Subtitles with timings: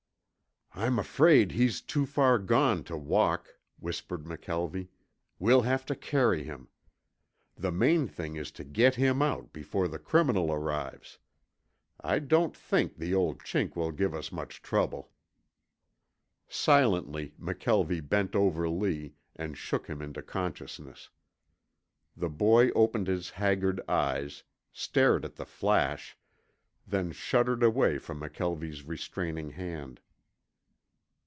[0.73, 4.87] "I'm afraid he's too far gone to walk," whispered McKelvie.
[5.37, 6.69] "We'll have to carry him.
[7.57, 11.17] The main thing is to get him out before the criminal arrives.
[11.99, 15.11] I don't think the old Chink will give us much trouble."
[16.47, 21.09] Silently McKelvie bent over Lee and shook him into consciousness.
[22.15, 26.17] The boy opened his haggard eyes, stared at the flash,
[26.87, 29.99] then shuddered away from McKelvie's restraining hand.